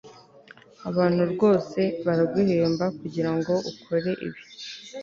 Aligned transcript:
abantu 0.89 1.21
rwose 1.33 1.79
baraguhemba 2.05 2.85
kugirango 2.99 3.53
ukore 3.71 4.11
ibi 4.27 4.41